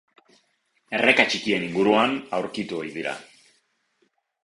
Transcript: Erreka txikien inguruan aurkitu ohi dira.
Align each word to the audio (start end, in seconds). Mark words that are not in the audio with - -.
Erreka 0.99 1.27
txikien 1.35 1.67
inguruan 1.69 2.17
aurkitu 2.41 2.83
ohi 2.83 2.93
dira. 2.99 3.17